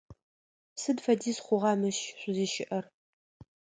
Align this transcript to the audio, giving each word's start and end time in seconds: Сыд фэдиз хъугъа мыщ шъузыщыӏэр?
Сыд 0.81 0.97
фэдиз 1.05 1.37
хъугъа 1.45 1.73
мыщ 1.79 1.97
шъузыщыӏэр? 2.19 2.85